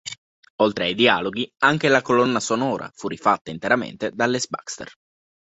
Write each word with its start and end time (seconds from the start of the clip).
Oltre 0.63 0.85
ai 0.85 0.95
dialoghi, 0.95 1.47
anche 1.59 1.87
la 1.87 2.01
colonna 2.01 2.39
sonora 2.39 2.89
fu 2.91 3.07
rifatta 3.07 3.51
interamente 3.51 4.09
da 4.11 4.25
Les 4.25 4.47
Baxter. 4.49 4.91